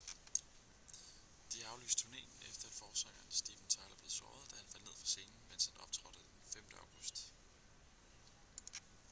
[1.51, 4.97] de har aflyst turnéen efter at forsanger steven tyler blev såret da han faldt ned
[5.03, 6.75] fra scenen mens han optrådte den 5.
[6.87, 7.23] august